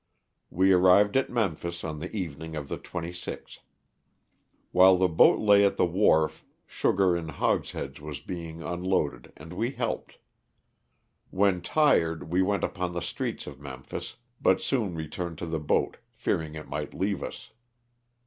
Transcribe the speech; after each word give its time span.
We 0.49 0.71
arrived 0.71 1.15
at 1.15 1.29
Memphis 1.29 1.83
on 1.83 1.99
the 1.99 2.11
evening 2.11 2.55
of 2.55 2.69
the 2.69 2.79
26th. 2.79 3.59
While 4.71 4.97
the 4.97 5.07
boat 5.07 5.37
lay 5.39 5.63
at 5.63 5.77
the 5.77 5.85
wharf 5.85 6.43
sugar 6.65 7.15
in 7.15 7.27
hogsheads 7.29 8.01
was 8.01 8.19
being 8.19 8.63
unloaded 8.63 9.31
and 9.37 9.53
we 9.53 9.69
helped. 9.73 10.17
When 11.29 11.61
tired 11.61 12.31
we 12.31 12.41
went 12.41 12.63
upon 12.63 12.93
the 12.93 12.99
streets 13.01 13.45
of 13.45 13.59
Memphis, 13.59 14.15
but 14.41 14.59
soon 14.59 14.95
returned 14.95 15.37
to 15.37 15.45
the 15.45 15.59
boat 15.59 15.97
fearing 16.09 16.55
it 16.55 16.67
might 16.67 16.95
leave 16.95 17.21
us. 17.21 17.51